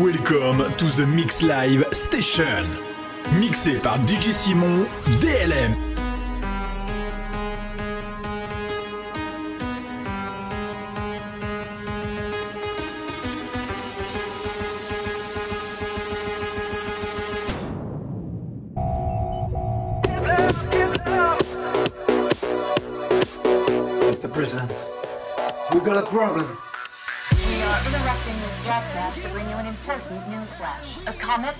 Welcome 0.00 0.64
to 0.76 0.84
the 0.84 1.04
Mix 1.06 1.42
Live 1.42 1.84
Station. 1.90 2.64
Mixé 3.40 3.80
par 3.82 3.98
DJ 4.06 4.30
Simon, 4.30 4.86
DLM. 5.20 5.87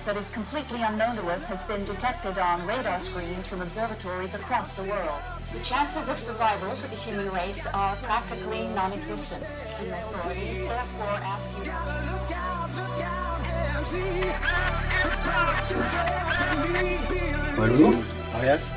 That 0.09 0.17
is 0.17 0.29
completely 0.29 0.81
unknown 0.81 1.15
to 1.15 1.27
us 1.27 1.45
has 1.45 1.61
been 1.61 1.85
detected 1.85 2.39
on 2.39 2.65
radar 2.65 2.97
screens 2.97 3.45
from 3.45 3.61
observatories 3.61 4.33
across 4.33 4.73
the 4.73 4.81
world. 4.81 5.21
The 5.53 5.59
chances 5.59 6.09
of 6.09 6.17
survival 6.17 6.71
for 6.71 6.87
the 6.87 6.95
human 6.95 7.29
race 7.31 7.67
are 7.67 7.95
practically 7.97 8.65
non-existent. 8.69 9.41
The 9.41 9.95
authorities 9.99 10.61
therefore 10.61 11.15
ask 11.21 11.47
you 11.57 11.71
Allô 17.61 18.03
Arias 18.33 18.73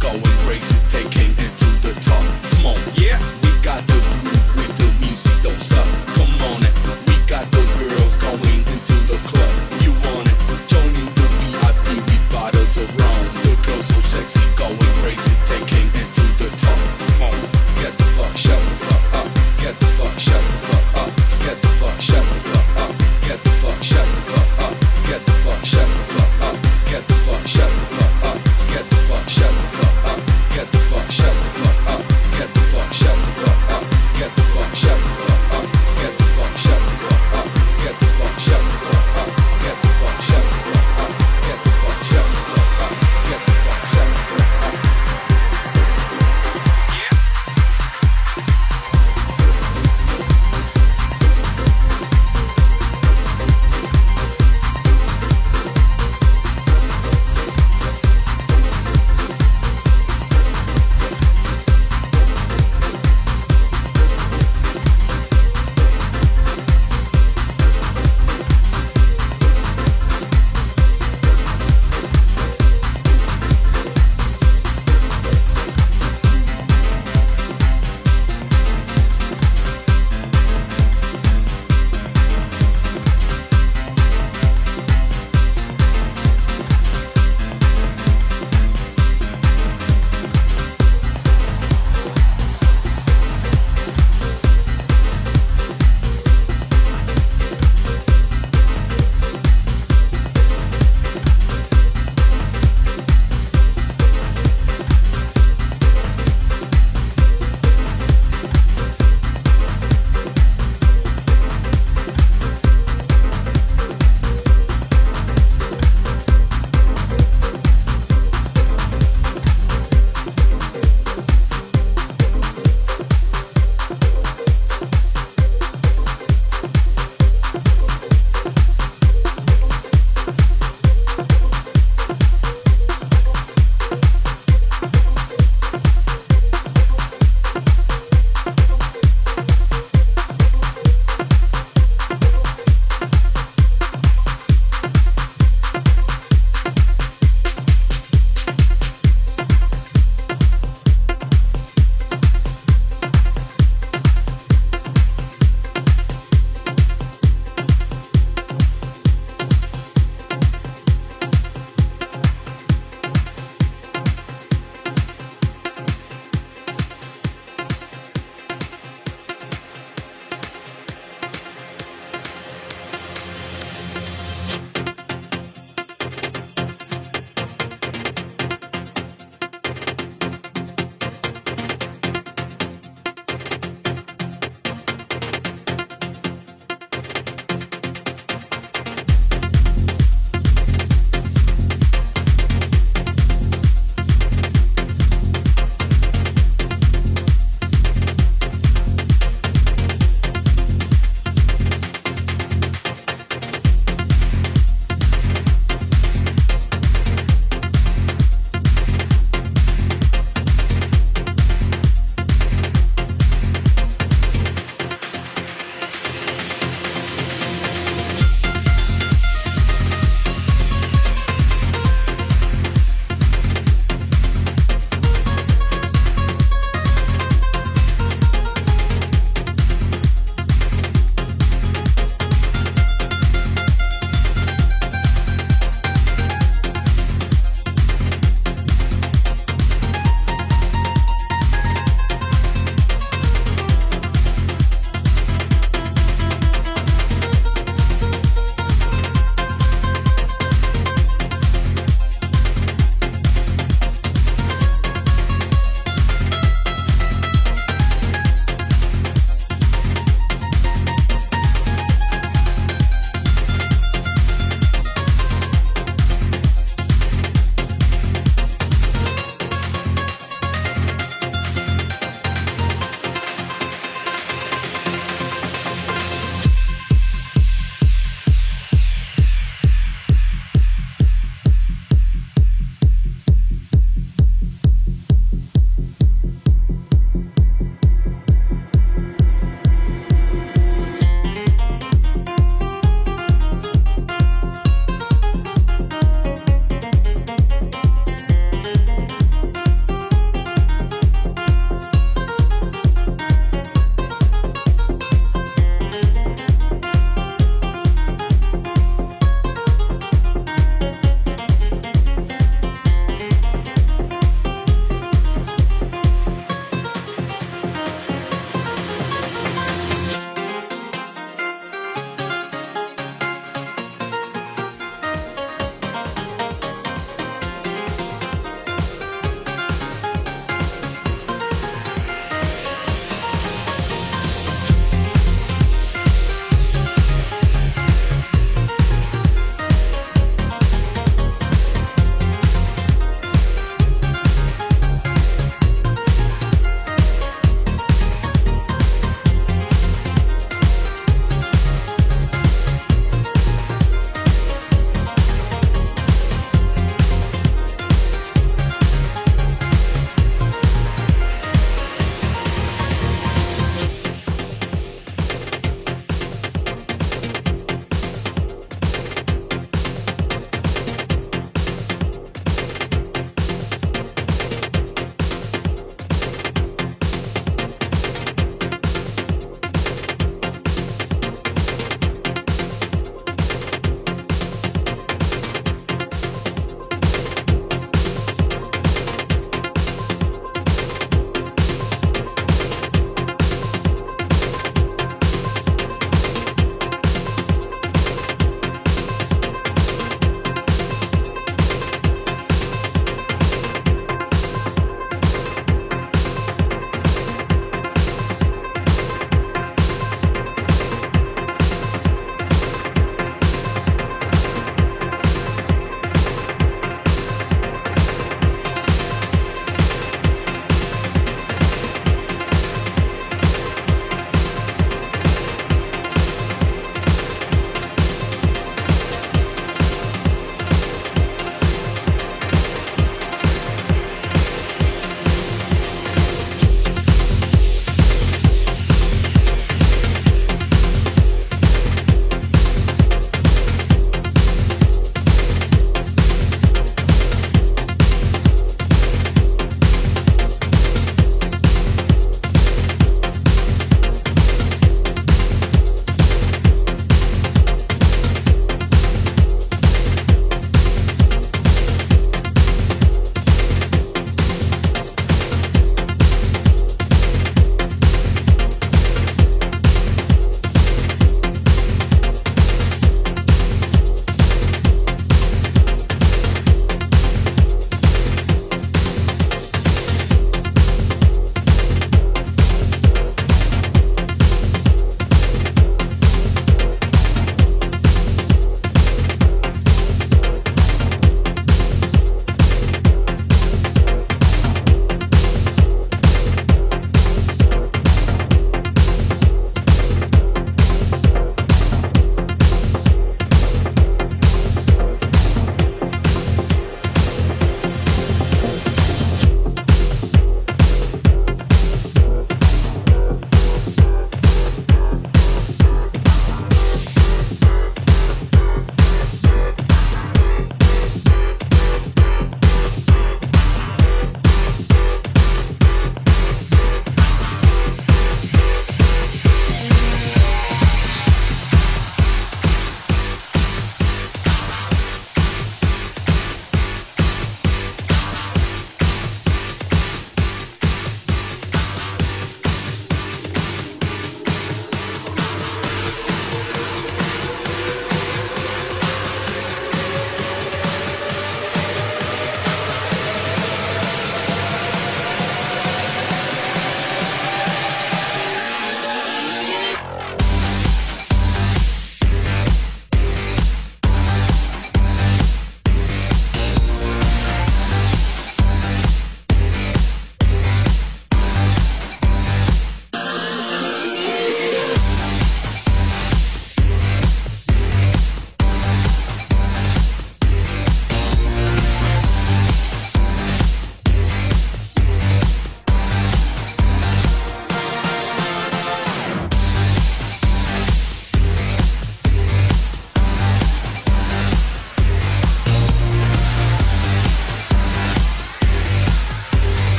going 0.00 0.22
crazy, 0.46 0.74
taking 0.88 1.32
it 1.32 1.58
to 1.58 1.66
the 1.82 1.98
top. 2.00 2.24
Come 2.50 2.66
on, 2.66 2.76
yeah. 2.94 3.47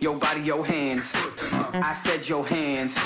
Your 0.00 0.16
body, 0.16 0.40
your 0.42 0.64
hands. 0.66 1.12
I 1.72 1.92
said 1.94 2.28
your 2.28 2.46
hands. 2.46 2.96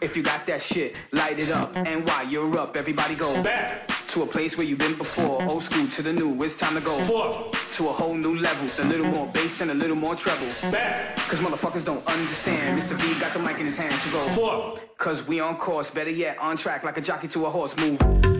If 0.00 0.16
you 0.16 0.22
got 0.22 0.46
that 0.46 0.62
shit, 0.62 1.00
light 1.12 1.38
it 1.38 1.50
up. 1.50 1.76
And 1.76 2.06
while 2.06 2.26
you're 2.26 2.58
up, 2.58 2.76
everybody 2.76 3.14
go 3.14 3.42
back 3.42 3.88
to 4.08 4.22
a 4.22 4.26
place 4.26 4.56
where 4.56 4.66
you've 4.66 4.78
been 4.78 4.96
before. 4.96 5.42
Old 5.44 5.62
school 5.62 5.86
to 5.88 6.02
the 6.02 6.12
new. 6.12 6.42
It's 6.42 6.58
time 6.58 6.74
to 6.74 6.80
go 6.80 6.96
Four. 7.04 7.50
to 7.72 7.88
a 7.88 7.92
whole 7.92 8.14
new 8.14 8.38
level. 8.38 8.68
A 8.84 8.88
little 8.88 9.06
more 9.06 9.26
bass 9.28 9.60
and 9.60 9.70
a 9.70 9.74
little 9.74 9.96
more 9.96 10.14
treble. 10.14 10.48
Back. 10.70 11.16
Cause 11.16 11.40
motherfuckers 11.40 11.84
don't 11.84 12.06
understand. 12.06 12.78
Mr. 12.78 12.94
V 12.94 13.20
got 13.20 13.32
the 13.32 13.38
mic 13.38 13.58
in 13.58 13.64
his 13.64 13.78
hands 13.78 14.04
to 14.04 14.10
go. 14.10 14.18
Four. 14.30 14.74
Cause 14.98 15.26
we 15.26 15.40
on 15.40 15.56
course, 15.56 15.90
better 15.90 16.10
yet, 16.10 16.38
on 16.38 16.56
track 16.56 16.84
like 16.84 16.98
a 16.98 17.00
jockey 17.00 17.28
to 17.28 17.46
a 17.46 17.50
horse. 17.50 17.76
Move. 17.76 18.31